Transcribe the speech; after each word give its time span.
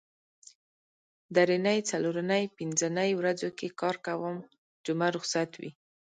درېنۍ 1.35 1.79
څلورنۍ 1.89 2.43
پینځنۍ 2.57 3.11
ورځو 3.19 3.49
کې 3.57 3.67
کار 3.81 3.95
کوم 4.05 4.35
جمعه 4.85 5.09
روخصت 5.15 5.49
وي 5.61 5.71